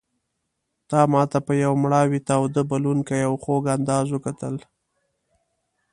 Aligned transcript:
تا 0.89 0.99
ماته 1.11 1.39
په 1.47 1.53
یو 1.63 1.73
مړاوي 1.83 2.19
تاوده 2.29 2.61
بلوونکي 2.69 3.19
او 3.27 3.33
خوږ 3.43 3.63
انداز 3.75 4.05
وکتل. 4.11 4.55